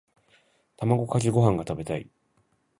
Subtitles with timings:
[0.77, 2.09] 卵かけご飯が食べたい。